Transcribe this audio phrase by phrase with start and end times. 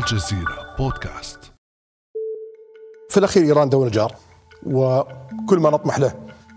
[0.00, 1.38] الجزيرة بودكاست.
[3.10, 4.14] في الأخير إيران دولة جار
[4.66, 6.14] وكل ما نطمح له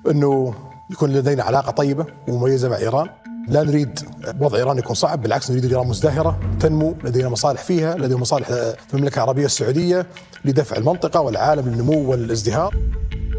[0.09, 0.53] أنه
[0.91, 3.09] يكون لدينا علاقة طيبة ومميزة مع إيران
[3.47, 3.99] لا نريد
[4.39, 8.93] وضع إيران يكون صعب بالعكس نريد ايران مزدهرة تنمو لدينا مصالح فيها لدينا مصالح في
[8.93, 10.05] المملكة العربية السعودية
[10.45, 12.75] لدفع المنطقة والعالم للنمو والازدهار.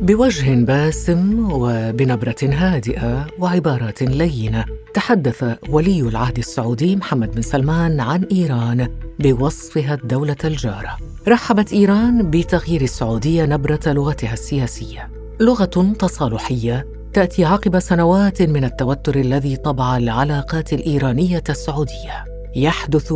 [0.01, 4.65] بوجه باسم وبنبرة هادئة وعبارات لينة
[4.95, 8.89] تحدث ولي العهد السعودي محمد بن سلمان عن إيران
[9.19, 10.97] بوصفها الدولة الجارة.
[11.29, 15.11] رحبت إيران بتغيير السعودية نبرة لغتها السياسية.
[15.41, 22.25] لغة تصالحية تأتي عقب سنوات من التوتر الذي طبع العلاقات الإيرانية السعودية.
[22.57, 23.13] يحدث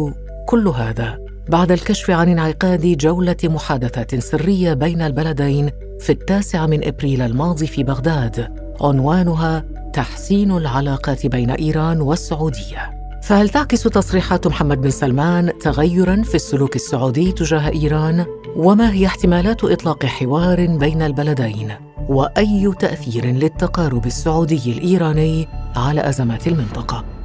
[0.46, 5.70] كل هذا بعد الكشف عن انعقاد جولة محادثات سرية بين البلدين
[6.00, 8.48] في التاسع من إبريل الماضي في بغداد
[8.80, 12.90] عنوانها تحسين العلاقات بين إيران والسعودية.
[13.22, 19.64] فهل تعكس تصريحات محمد بن سلمان تغيرا في السلوك السعودي تجاه إيران؟ وما هي احتمالات
[19.64, 21.72] إطلاق حوار بين البلدين؟
[22.08, 27.17] وأي تأثير للتقارب السعودي الإيراني على أزمات المنطقة؟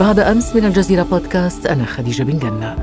[0.00, 2.76] بعد أمس من الجزيرة بودكاست أنا خديجة بن جنة.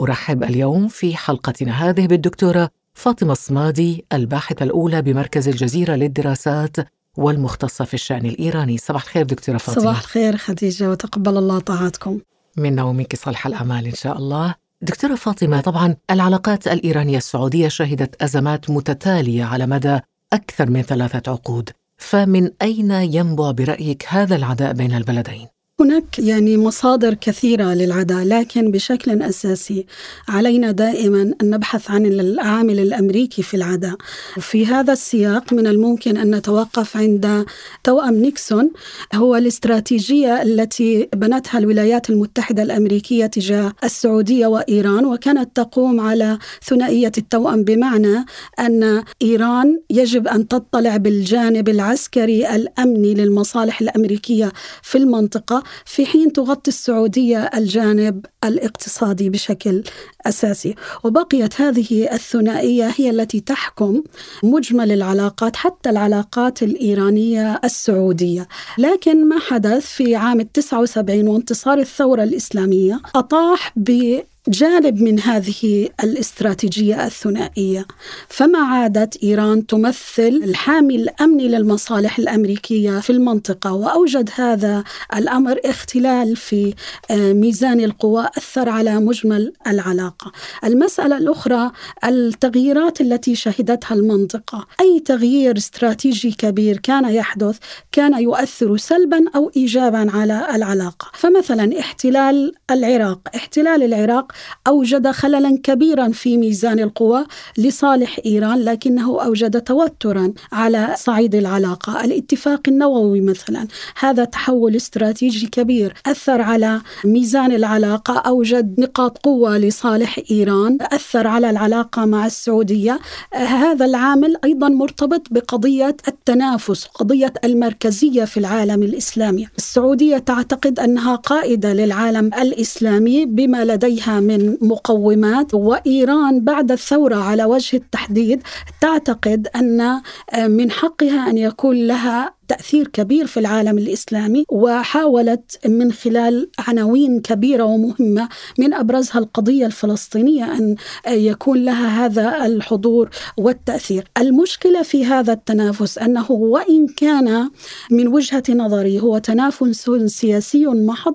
[0.00, 6.76] أرحب اليوم في حلقتنا هذه بالدكتورة فاطمة الصمادي الباحثة الأولى بمركز الجزيرة للدراسات
[7.16, 8.78] والمختصة في الشأن الإيراني.
[8.78, 9.82] صباح الخير دكتورة فاطمة.
[9.82, 12.20] صباح الخير خديجة وتقبل الله طاعتكم
[12.56, 14.54] منا ومنك صالح الأعمال إن شاء الله.
[14.82, 20.00] دكتورة فاطمة طبعا العلاقات الإيرانية السعودية شهدت أزمات متتالية على مدى
[20.32, 25.48] أكثر من ثلاثة عقود فمن أين ينبع برأيك هذا العداء بين البلدين؟
[25.80, 29.86] هناك يعني مصادر كثيرة للعداء لكن بشكل أساسي
[30.28, 33.96] علينا دائما أن نبحث عن العامل الأمريكي في العداء.
[34.40, 37.46] في هذا السياق من الممكن أن نتوقف عند
[37.84, 38.70] توأم نيكسون
[39.14, 47.64] هو الاستراتيجية التي بنتها الولايات المتحدة الأمريكية تجاه السعودية وإيران وكانت تقوم على ثنائية التوأم
[47.64, 48.24] بمعنى
[48.58, 54.52] أن إيران يجب أن تطلع بالجانب العسكري الأمني للمصالح الأمريكية
[54.82, 55.62] في المنطقة.
[55.84, 59.82] في حين تغطي السعودية الجانب الاقتصادي بشكل
[60.26, 60.74] أساسي.
[61.04, 64.02] وبقيت هذه الثنائية هي التي تحكم
[64.42, 68.48] مجمل العلاقات حتى العلاقات الإيرانية السعودية.
[68.78, 77.06] لكن ما حدث في عام 79 وانتصار الثورة الإسلامية أطاح ب جانب من هذه الاستراتيجية
[77.06, 77.86] الثنائية.
[78.28, 84.84] فما عادت إيران تمثل الحامي الأمني للمصالح الأمريكية في المنطقة وأوجد هذا
[85.16, 86.74] الأمر اختلال في
[87.10, 90.32] آه، ميزان القوى أثر على مجمل العلاقة.
[90.64, 91.70] المسألة الأخرى
[92.04, 97.58] التغييرات التي شهدتها المنطقة، أي تغيير استراتيجي كبير كان يحدث
[97.92, 104.29] كان يؤثر سلبا أو ايجابا على العلاقة، فمثلا احتلال العراق، احتلال العراق
[104.66, 107.24] أوجد خللا كبيرا في ميزان القوى
[107.58, 112.04] لصالح إيران لكنه أوجد توترا على صعيد العلاقة.
[112.04, 113.66] الاتفاق النووي مثلا
[113.98, 121.50] هذا تحول استراتيجي كبير أثر على ميزان العلاقة أوجد نقاط قوة لصالح إيران أثر على
[121.50, 122.98] العلاقة مع السعودية.
[123.34, 129.48] هذا العامل أيضا مرتبط بقضية التنافس قضية المركزية في العالم الإسلامي.
[129.58, 137.76] السعودية تعتقد أنها قائدة للعالم الإسلامي بما لديها من مقومات وإيران بعد الثورة على وجه
[137.76, 138.42] التحديد
[138.80, 140.00] تعتقد أن
[140.46, 147.64] من حقها أن يكون لها تأثير كبير في العالم الإسلامي وحاولت من خلال عناوين كبيرة
[147.64, 148.28] ومهمة
[148.58, 154.10] من أبرزها القضية الفلسطينية أن يكون لها هذا الحضور والتأثير.
[154.18, 157.50] المشكلة في هذا التنافس أنه وإن كان
[157.90, 161.14] من وجهة نظري هو تنافس سياسي محض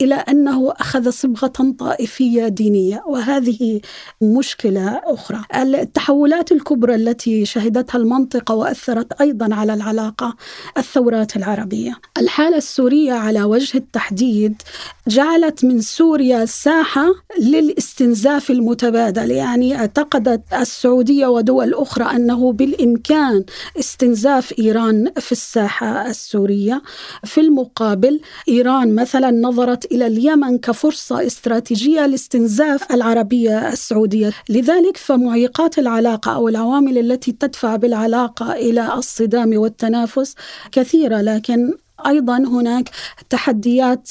[0.00, 3.80] إلى أنه أخذ صبغة طائفية دينية وهذه
[4.22, 5.40] مشكلة أخرى.
[5.54, 10.36] التحولات الكبرى التي شهدتها المنطقة وأثرت أيضا على العلاقة
[10.78, 11.94] الثورات العربية.
[12.18, 14.62] الحالة السورية على وجه التحديد
[15.08, 17.06] جعلت من سوريا ساحة
[17.38, 19.30] للاستنزاف المتبادل.
[19.30, 23.44] يعني اعتقدت السعودية ودول أخرى أنه بالإمكان
[23.78, 26.82] استنزاف إيران في الساحة السورية.
[27.24, 34.32] في المقابل إيران مثلا نظرت إلى اليمن كفرصة استراتيجية لاستنزاف العربية السعودية.
[34.48, 40.34] لذلك فمعيقات العلاقة أو العوامل التي تدفع بالعلاقة إلى الصدام والتنافس
[40.72, 41.72] كثيرة لكن
[42.06, 42.90] أيضا هناك
[43.30, 44.10] تحديات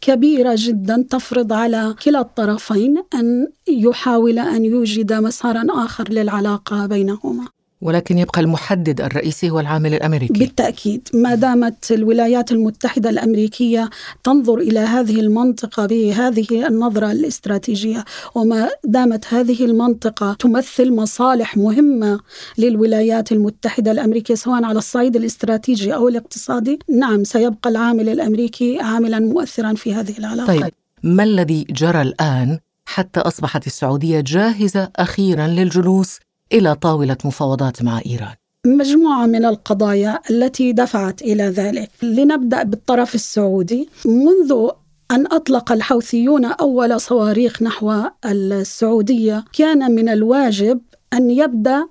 [0.00, 7.48] كبيرة جدا تفرض على كلا الطرفين أن يحاول أن يوجد مسارا آخر للعلاقة بينهما.
[7.82, 10.32] ولكن يبقى المحدد الرئيسي هو العامل الأمريكي.
[10.32, 13.90] بالتأكيد ما دامت الولايات المتحدة الأمريكية
[14.24, 22.20] تنظر إلى هذه المنطقة بهذه النظرة الاستراتيجية وما دامت هذه المنطقة تمثل مصالح مهمة
[22.58, 26.78] للولايات المتحدة الأمريكية سواء على الصعيد الاستراتيجي أو الاقتصادي.
[26.98, 30.60] نعم سيبقى العامل الأمريكي عاملا مؤثرا في هذه العلاقة.
[30.60, 36.18] طيب ما الذي جرى الآن حتى أصبحت السعودية جاهزة أخيرا للجلوس؟
[36.52, 38.34] إلى طاولة مفاوضات مع إيران.
[38.66, 41.90] مجموعة من القضايا التي دفعت إلى ذلك.
[42.02, 43.88] لنبدأ بالطرف السعودي.
[44.06, 44.68] منذ
[45.10, 50.80] أن أطلق الحوثيون أول صواريخ نحو السعودية كان من الواجب
[51.12, 51.88] أن يبدأ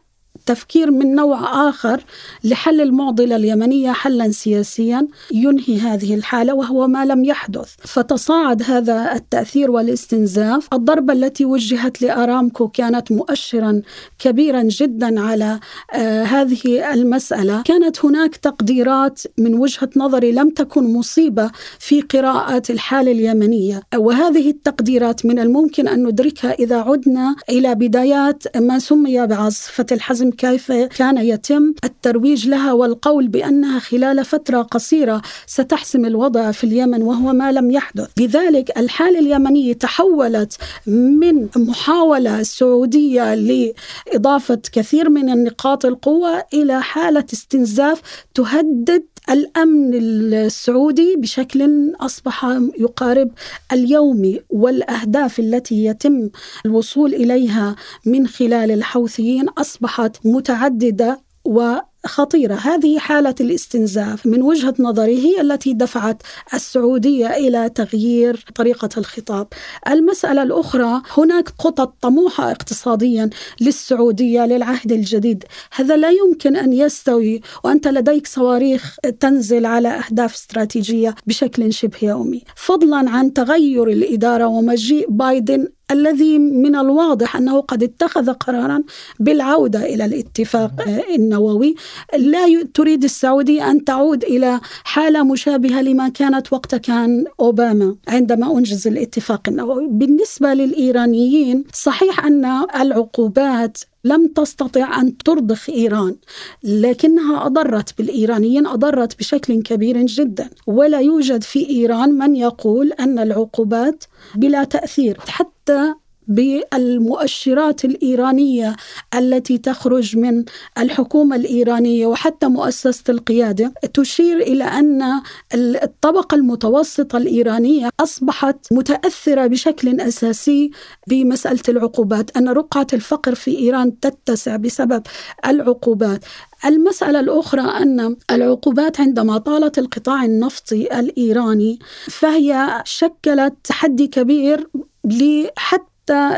[0.51, 2.03] تفكير من نوع آخر
[2.43, 7.69] لحل المعضلة اليمنية حلا سياسيا ينهي هذه الحالة وهو ما لم يحدث.
[7.79, 10.67] فتصاعد هذا التأثير والاستنزاف.
[10.73, 13.81] الضربة التي وجهت لأرامكو كانت مؤشرا
[14.19, 15.59] كبيرا جدا على
[15.93, 17.61] آه هذه المسألة.
[17.61, 23.81] كانت هناك تقديرات من وجهة نظري لم تكن مصيبة في قراءة الحالة اليمنية.
[23.95, 30.71] وهذه التقديرات من الممكن أن ندركها إذا عدنا إلى بدايات ما سمي بعاصفة الحزم كيف
[30.71, 37.51] كان يتم الترويج لها والقول بأنها خلال فترة قصيرة ستحسم الوضع في اليمن وهو ما
[37.51, 40.57] لم يحدث، لذلك الحالة اليمنية تحولت
[40.87, 48.01] من محاولة سعودية لإضافة كثير من النقاط القوة إلى حالة استنزاف
[48.33, 52.45] تهدد الأمن السعودي بشكل أصبح
[52.79, 53.31] يقارب
[53.71, 56.29] اليومي والأهداف التي يتم
[56.65, 57.75] الوصول إليها
[58.05, 61.75] من خلال الحوثيين أصبحت متعددة و
[62.05, 62.53] خطيرة.
[62.55, 66.21] هذه حالة الاستنزاف من وجهة نظري هي التي دفعت
[66.53, 69.47] السعودية إلى تغيير طريقة الخطاب.
[69.87, 73.29] المسألة الأخرى هناك خطط طموحة اقتصاديا
[73.61, 75.43] للسعودية للعهد الجديد.
[75.75, 82.43] هذا لا يمكن أن يستوي وأنت لديك صواريخ تنزل على أهداف استراتيجية بشكل شبه يومي.
[82.55, 88.83] فضلا عن تغير الإدارة ومجيء بايدن الذي من الواضح أنه قد اتخذ قرارا
[89.19, 90.71] بالعودة إلى الاتفاق
[91.15, 91.75] النووي.
[92.17, 98.87] لا تريد السعوديه أن تعود إلى حالة مشابهة لما كانت وقت كان أوباما عندما أنجز
[98.87, 99.87] الاتفاق النووي.
[99.87, 102.45] بالنسبة للإيرانيين صحيح أن
[102.81, 106.15] العقوبات لم تستطع أن ترضخ إيران
[106.63, 110.49] لكنها أضرت بالإيرانيين أضرت بشكل كبير جدا.
[110.67, 114.03] ولا يوجد في إيران من يقول أن العقوبات
[114.35, 115.93] بلا تأثير حتى
[116.27, 118.75] بالمؤشرات الإيرانية
[119.15, 120.45] التي تخرج من
[120.77, 125.21] الحكومة الإيرانية وحتى مؤسسة القيادة تشير إلى أن
[125.53, 130.71] الطبقة المتوسطة الإيرانية أصبحت متأثرة بشكل أساسي
[131.07, 135.03] بمسألة العقوبات، أن رقعة الفقر في إيران تتسع بسبب
[135.45, 136.25] العقوبات،
[136.65, 144.67] المسألة الأخرى أن العقوبات عندما طالت القطاع النفطي الإيراني فهي شكلت تحدي كبير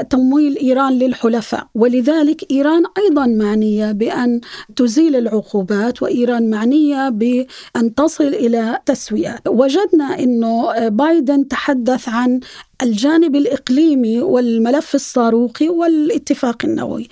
[0.10, 4.42] تمويل إيران للحلفاء، ولذلك إيران أيضا معنية بأن
[4.76, 9.40] تزيل العقوبات وإيران معنية بأن تصل إلى تسوية.
[9.48, 12.40] وجدنا إنه بايدن تحدث عن
[12.82, 17.08] الجانب الإقليمي والملف الصاروخي والاتفاق النووي.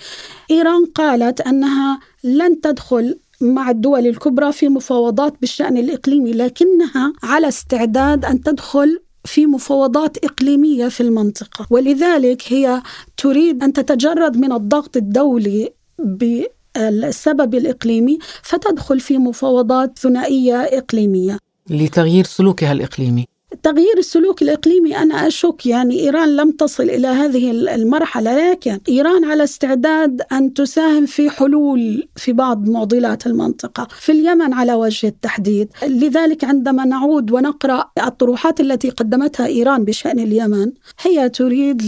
[0.50, 8.24] إيران قالت أنها لن تدخل مع الدول الكبرى في مفاوضات بالشأن الإقليمي لكنها على استعداد
[8.24, 11.66] أن تدخل في مفاوضات إقليمية في المنطقة.
[11.70, 12.82] ولذلك هي
[13.16, 21.38] تريد أن تتجرد من الضغط الدولي بالسبب الإقليمي فتدخل في مفاوضات ثنائية إقليمية.
[21.70, 23.24] لتغيير سلوكها الإقليمي.
[23.62, 29.44] تغيير السلوك الإقليمي أنا أشك يعني إيران لم تصل إلى هذه المرحلة لكن إيران على
[29.44, 35.68] استعداد أن تساهم في حلول في بعض معضلات المنطقة في اليمن على وجه التحديد.
[35.88, 41.82] لذلك عندما نعود ونقرأ الطروحات التي قدمتها إيران بشأن اليمن هي تريد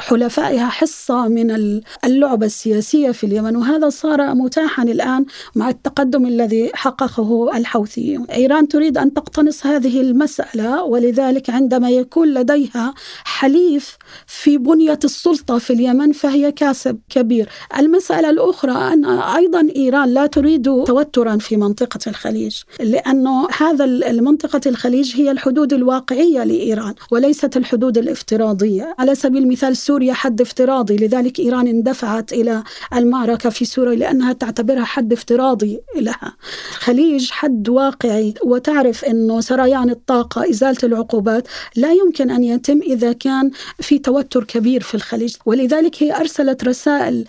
[0.00, 7.56] حلفائها حصة من اللعبة السياسية في اليمن وهذا صار متاحا الآن مع التقدم الذي حققه
[7.56, 8.24] الحوثيون.
[8.24, 15.72] إيران تريد أن تقتنص هذه المسألة ولذلك عندما يكون لديها حليف في بنية السلطة في
[15.72, 17.48] اليمن فهي كاسب كبير.
[17.78, 25.16] المسألة الأخرى أن أيضا إيران لا تريد توترا في منطقة الخليج لأنه هذا المنطقة الخليج
[25.16, 28.94] هي الحدود الواقعية لإيران وليست الحدود الافتراضية.
[28.98, 30.96] على سبيل المثال سوريا حد افتراضي.
[30.96, 32.62] لذلك إيران اندفعت إلى
[32.94, 36.36] المعركة في سوريا لأنها تعتبرها حد افتراضي لها.
[36.70, 38.34] الخليج حد واقعي.
[38.44, 44.82] وتعرف أنه سريان الطاقة إزالة العقوبات لا يمكن أن يتم إذا كان في توتر كبير
[44.82, 45.36] في الخليج.
[45.46, 47.24] ولذلك هي أرسلت رسائل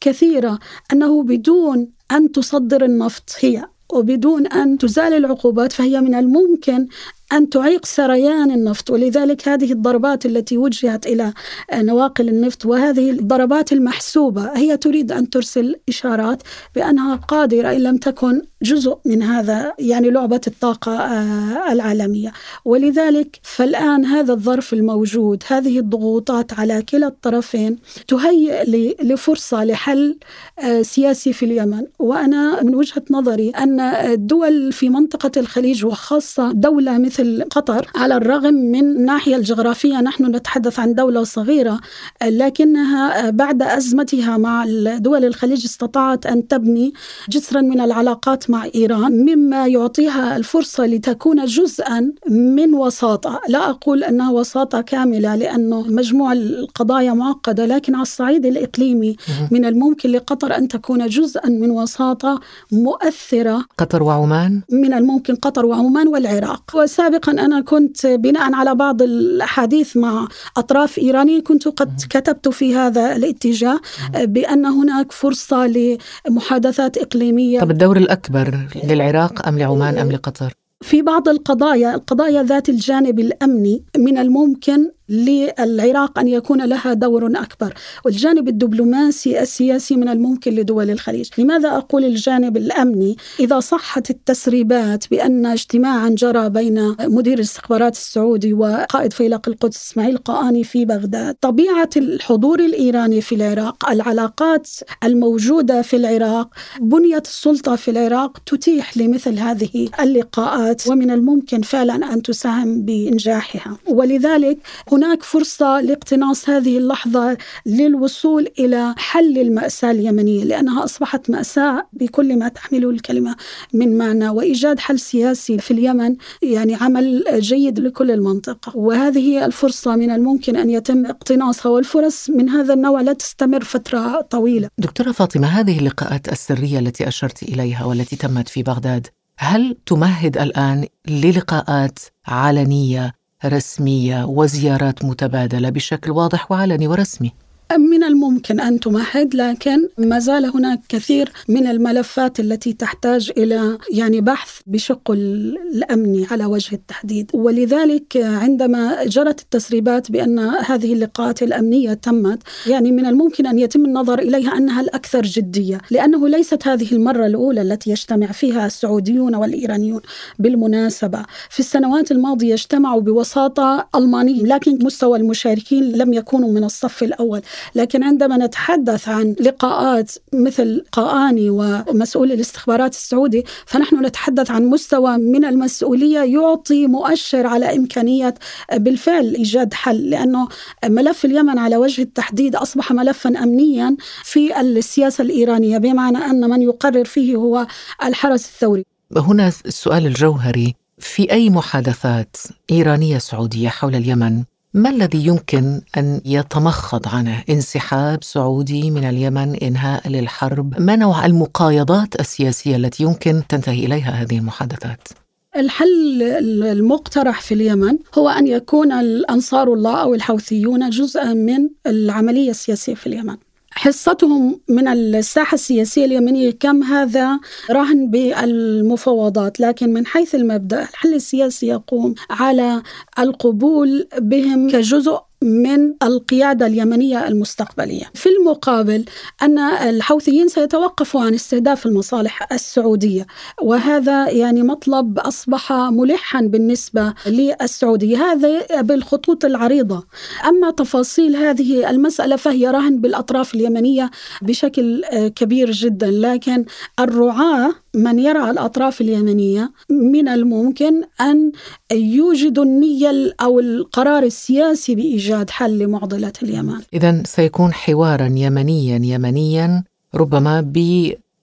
[0.00, 0.58] كثيرة
[0.92, 6.86] أنه بدون أن تصدر النفط هي وبدون أن تزال العقوبات فهي من الممكن
[7.32, 11.32] أن تعيق سريان النفط ولذلك هذه الضربات التي وجهت إلى
[11.74, 16.42] نواقل النفط وهذه الضربات المحسوبة هي تريد أن ترسل إشارات
[16.74, 22.32] بأنها قادرة إن لم تكن جزء من هذا يعني لعبة الطاقة آه، العالمية.
[22.64, 27.78] ولذلك فالآن هذا الظرف الموجود هذه الضغوطات على كلا الطرفين
[28.08, 28.64] تهيئ
[29.02, 30.18] لفرصة لحل
[30.58, 31.86] آه، سياسي في اليمن.
[31.98, 38.16] وأنا من وجهة نظري أن الدول في منطقة الخليج وخاصة دولة مثل مثل قطر على
[38.16, 41.80] الرغم من الناحية الجغرافية نحن نتحدث عن دولة صغيرة
[42.24, 44.64] لكنها بعد أزمتها مع
[44.96, 46.92] دول الخليج استطاعت أن تبني
[47.28, 53.40] جسرا من العلاقات مع إيران مما يعطيها الفرصة لتكون جزءا من وساطة.
[53.48, 59.16] لا أقول أنها وساطة كاملة لأنه مجموع القضايا معقدة لكن على الصعيد الإقليمي
[59.50, 62.40] من الممكن لقطر أن تكون جزءا من وساطة
[62.72, 66.76] مؤثرة قطر وعمان؟ من الممكن قطر وعمان والعراق.
[67.06, 73.16] سابقا أنا كنت بناء على بعض الأحاديث مع أطراف إيرانية كنت قد كتبت في هذا
[73.16, 73.80] الاتجاه
[74.14, 77.60] بأن هناك فرصة لمحادثات إقليمية.
[77.60, 83.82] طب الدور الأكبر للعراق أم لعمان أم لقطر؟ في بعض القضايا القضايا ذات الجانب الأمني
[83.98, 91.28] من الممكن للعراق أن يكون لها دور أكبر، والجانب الدبلوماسي السياسي من الممكن لدول الخليج،
[91.38, 99.12] لماذا أقول الجانب الأمني؟ إذا صحت التسريبات بأن اجتماعا جرى بين مدير الاستخبارات السعودي وقائد
[99.12, 104.68] فيلق القدس إسماعيل قآني في بغداد، طبيعة الحضور الإيراني في العراق، العلاقات
[105.04, 106.48] الموجودة في العراق،
[106.80, 110.86] بنيه السلطة في العراق تتيح لمثل هذه اللقاءات.
[110.88, 114.58] ومن الممكن فعلا أن تساهم بإنجاحها، ولذلك
[114.96, 117.36] هناك فرصة لاقتناص هذه اللحظة
[117.66, 123.36] للوصول إلى حل المأساة اليمنية لأنها أصبحت مأساة بكل ما تحمله الكلمة
[123.72, 128.76] من معنى وإيجاد حل سياسي في اليمن يعني عمل جيد لكل المنطقة.
[128.76, 134.68] وهذه الفرصة من الممكن أن يتم اقتناصها والفرص من هذا النوع لا تستمر فترة طويلة.
[134.78, 139.06] دكتورة فاطمة هذه اللقاءات السرية التي أشرت إليها والتي تمت في بغداد
[139.38, 143.12] هل تمهد الآن للقاءات علنية
[143.44, 147.32] رسمية وزيارات متبادلة بشكل واضح وعلني ورسمي.
[147.74, 154.20] من الممكن أن تمهد لكن ما زال هناك كثير من الملفات التي تحتاج إلى يعني
[154.20, 157.30] بحث بشق الامني على وجه التحديد.
[157.34, 164.18] ولذلك عندما جرت التسريبات بأن هذه اللقاءات الأمنية تمت يعني من الممكن أن يتم النظر
[164.18, 170.00] إليها أنها الأكثر جدية لأنه ليست هذه المرة الأولى التي يجتمع فيها السعوديون والإيرانيون
[170.38, 171.22] بالمناسبة.
[171.50, 177.42] في السنوات الماضية اجتمعوا بوساطة ألمانية لكن مستوى المشاركين لم يكونوا من الصف الأول.
[177.74, 185.44] لكن عندما نتحدث عن لقاءات مثل قاني ومسؤول الاستخبارات السعودي فنحن نتحدث عن مستوى من
[185.44, 188.34] المسؤولية يعطي مؤشر على إمكانية
[188.72, 190.48] بالفعل إيجاد حل لأنه
[190.84, 197.04] ملف اليمن على وجه التحديد أصبح ملفا أمنيا في السياسة الإيرانية بمعنى أن من يقرر
[197.04, 197.66] فيه هو
[198.04, 198.84] الحرس الثوري.
[199.16, 202.36] هنا السؤال الجوهري في أي محادثات
[202.70, 204.44] إيرانية سعودية حول اليمن
[204.76, 210.80] ما الذي يمكن أن يتمخض عنه؟ انسحاب سعودي من اليمن إنهاء للحرب.
[210.80, 215.08] ما نوع المقايضات السياسية التي يمكن تنتهي إليها هذه المحادثات؟
[215.56, 216.22] الحل
[216.62, 223.06] المقترح في اليمن هو أن يكون الأنصار الله أو الحوثيون جزءا من العملية السياسية في
[223.06, 223.36] اليمن.
[223.76, 227.40] حصتهم من الساحة السياسية اليمنية كم هذا
[227.70, 232.82] رهن بالمفاوضات لكن من حيث المبدأ الحل السياسي يقوم على
[233.18, 238.04] القبول بهم كجزء من القيادة اليمنية المستقبلية.
[238.14, 239.04] في المقابل
[239.42, 243.26] أن الحوثيين سيتوقفوا عن استهداف المصالح السعودية
[243.62, 248.16] وهذا يعني مطلب أصبح ملحا بالنسبة للسعودية.
[248.16, 250.06] هذا بالخطوط العريضة.
[250.48, 254.10] أما تفاصيل هذه المسألة فهي رهن بالأطراف اليمنية
[254.42, 255.04] بشكل
[255.36, 256.64] كبير جدا لكن
[257.00, 261.52] الرعاة من يرى الأطراف اليمنية من الممكن أن
[261.92, 266.80] يوجدوا النية أو القرار السياسي بإيجاد حل لمعضلة اليمن.
[266.94, 269.84] إذا سيكون حوارا يمنيا يمنيا
[270.14, 270.60] ربما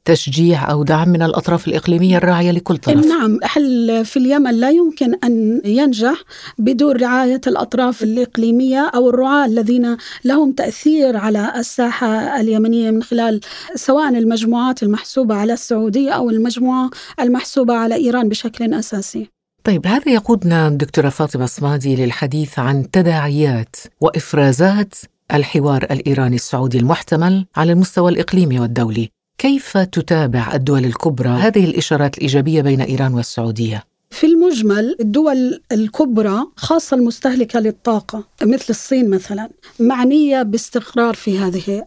[0.05, 5.15] تشجيع أو دعم من الأطراف الإقليمية الراعية لكل طرف؟ نعم حل في اليمن لا يمكن
[5.24, 6.24] أن ينجح
[6.57, 13.39] بدون رعاية الأطراف الإقليمية أو الرعاة الذين لهم تأثير على الساحة اليمنية من خلال
[13.75, 19.27] سواء المجموعات المحسوبة على السعودية أو المجموعة المحسوبة على إيران بشكل أساسي.
[19.63, 24.95] طيب هذا يقودنا دكتورة فاطمة صمادي للحديث عن تداعيات وإفرازات
[25.33, 29.12] الحوار الإيراني السعودي المحتمل على المستوى الإقليمي والدولي.
[29.38, 36.98] كيف تتابع الدول الكبرى؟ هذه الإشارات الإيجابية بين إيران والسعودية؟ في المجمل الدول الكبرى خاصة
[36.98, 39.50] المستهلكة للطاقة مثل الصين مثلا
[39.80, 41.86] معنية باستقرار في هذه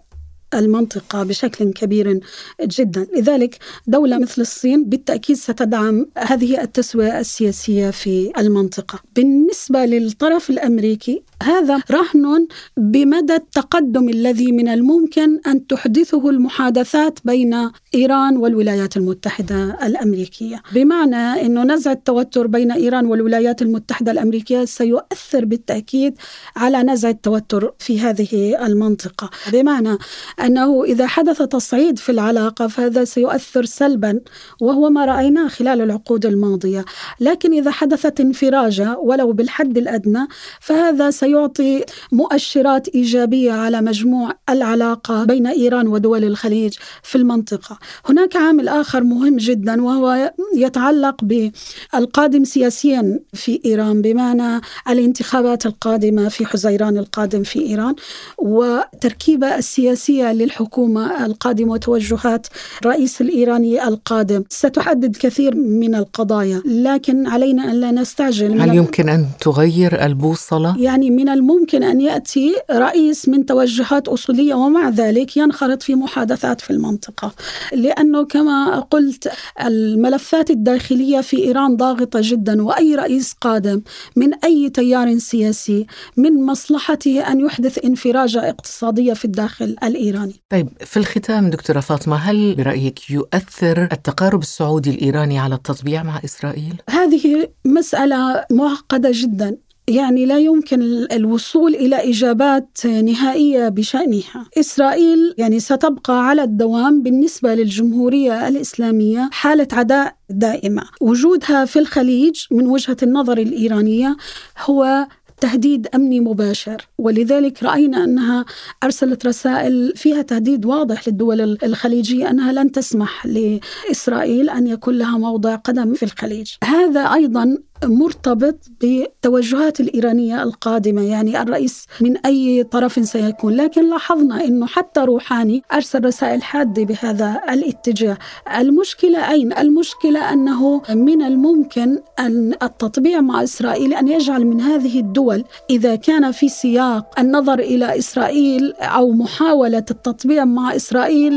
[0.55, 2.21] المنطقة بشكل كبير
[2.63, 3.07] جدا.
[3.17, 9.01] لذلك دولة مثل الصين بالتأكيد ستدعم هذه التسوية السياسية في المنطقة.
[9.17, 18.37] بالنسبة للطرف الأمريكي هذا رهن بمدى التقدم الذي من الممكن أن تحدثه المحادثات بين إيران
[18.37, 20.63] والولايات المتحدة الأمريكية.
[20.75, 26.15] بمعنى أنه نزع التوتر بين إيران والولايات المتحدة الأمريكية سيؤثر بالتأكيد
[26.57, 29.31] على نزع التوتر في هذه المنطقة.
[29.53, 29.99] بمعنى
[30.41, 34.21] أنه إذا حدث تصعيد في العلاقة فهذا سيؤثر سلبا
[34.61, 36.85] وهو ما رأيناه خلال العقود الماضية.
[37.21, 40.29] لكن إذا حدثت انفراجة ولو بالحد الأدنى
[40.61, 47.79] فهذا سيعطي مؤشرات إيجابية على مجموع العلاقة بين إيران ودول الخليج في المنطقة.
[48.09, 56.47] هناك عامل آخر مهم جدا وهو يتعلق بالقادم سياسيا في إيران بمعنى الانتخابات القادمة في
[56.47, 57.95] حزيران القادم في إيران
[58.39, 62.47] وتركيبة السياسية للحكومة القادمة وتوجهات
[62.83, 64.45] الرئيس الإيراني القادم.
[64.49, 71.16] ستحدد كثير من القضايا لكن علينا أن لا نستعجل هل يمكن أن تغير البوصلة؟ يعني
[71.17, 77.33] من الممكن أن يأتي رئيس من توجهات أصولية ومع ذلك ينخرط في محادثات في المنطقة.
[77.73, 79.33] لأنه كما قلت
[79.65, 83.83] الملفات الداخلية في إيران ضاغطة جدا وأي رئيس قادم
[84.17, 90.35] من أي تيار سياسي من مصلحته أن يحدث انفراجة اقتصادية في الداخل الإيراني.
[90.51, 96.75] طيب في الختام دكتورة فاطمة هل برأيك يؤثر التقارب السعودي الإيراني على التطبيع مع إسرائيل؟
[96.91, 99.57] هذه مسألة معقدة جدا.
[99.89, 104.47] يعني لا يمكن الوصول إلى إجابات نهائية بشأنها.
[104.59, 110.83] إسرائيل يعني ستبقى على الدوام بالنسبة للجمهورية الإسلامية حالة عداء دائمة.
[111.01, 114.17] وجودها في الخليج من وجهة النظر الإيرانية
[114.65, 115.07] هو
[115.41, 118.45] تهديد أمني مباشر ولذلك رأينا أنها
[118.85, 125.55] أرسلت رسائل فيها تهديد واضح للدول الخليجية أنها لن تسمح لإسرائيل أن يكون لها موضع
[125.55, 133.53] قدم في الخليج هذا أيضا مرتبط بالتوجهات الإيرانية القادمة يعني الرئيس من أي طرف سيكون
[133.53, 138.19] لكن لاحظنا أنه حتى روحاني أرسل رسائل حادة بهذا الاتجاه
[138.57, 145.45] المشكلة أين؟ المشكلة أنه من الممكن أن التطبيع مع إسرائيل أن يجعل من هذه الدول
[145.71, 151.33] إذا كان في سياق النظر إلى إسرائيل أو محاولة التطبيع مع إسرائيل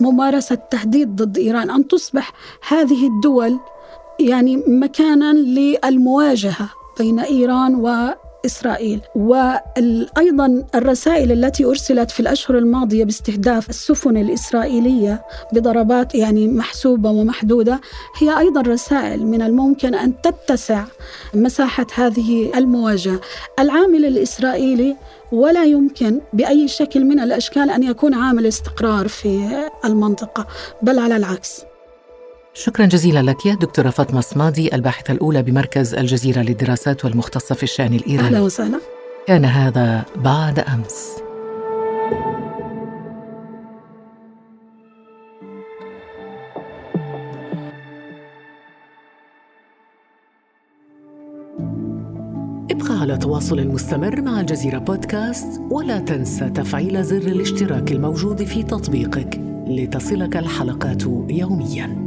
[0.00, 2.32] لممارسة تهديد ضد إيران أن تصبح
[2.68, 3.58] هذه الدول
[4.20, 14.16] يعني مكانا للمواجهة بين إيران وإسرائيل وأيضا الرسائل التي أرسلت في الأشهر الماضية باستهداف السفن
[14.16, 17.80] الإسرائيلية بضربات يعني محسوبة ومحدودة
[18.18, 20.84] هي أيضا رسائل من الممكن أن تتسع
[21.34, 23.20] مساحة هذه المواجهة.
[23.58, 24.96] العامل الإسرائيلي
[25.32, 29.48] ولا يمكن بأي شكل من الأشكال أن يكون عامل استقرار في
[29.84, 30.46] المنطقة
[30.82, 31.75] بل على العكس.
[32.58, 37.94] شكرا جزيلا لك يا دكتورة فاطمة صمادي الباحثة الأولى بمركز الجزيرة للدراسات والمختصة في الشأن
[37.94, 38.28] الإيراني.
[38.28, 38.80] أهلا وسهلا.
[39.26, 41.10] كان هذا بعد أمس.
[52.70, 59.40] ابقى على تواصل مستمر مع الجزيرة بودكاست ولا تنسى تفعيل زر الاشتراك الموجود في تطبيقك
[59.68, 62.05] لتصلك الحلقات يومياً.